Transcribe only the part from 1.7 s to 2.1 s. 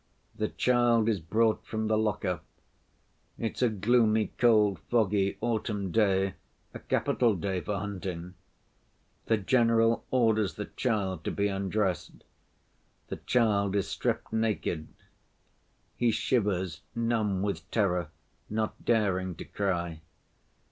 the